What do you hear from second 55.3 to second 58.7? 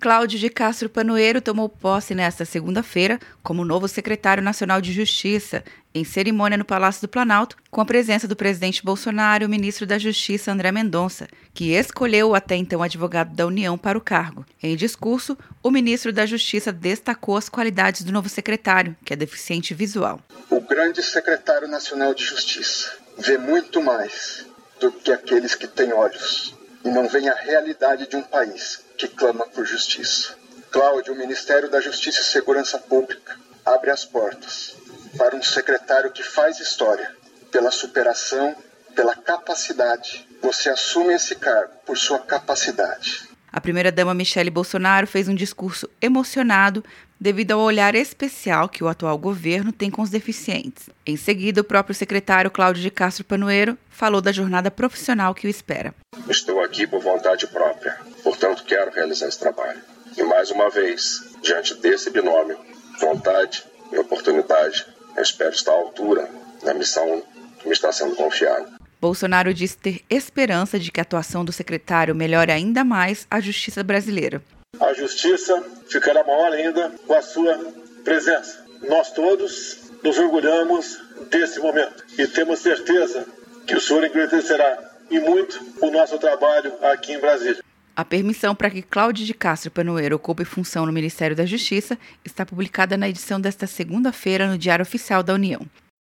que o espera. Estou aqui por vontade própria, portanto